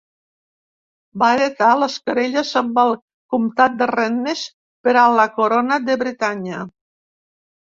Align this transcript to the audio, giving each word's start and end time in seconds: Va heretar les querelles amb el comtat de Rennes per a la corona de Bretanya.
Va 1.23 1.27
heretar 1.33 1.67
les 1.81 1.97
querelles 2.07 2.53
amb 2.61 2.79
el 2.85 2.93
comtat 3.35 3.77
de 3.83 3.89
Rennes 3.93 4.43
per 4.89 4.97
a 5.03 5.05
la 5.19 5.27
corona 5.37 5.79
de 5.85 5.99
Bretanya. 6.05 6.65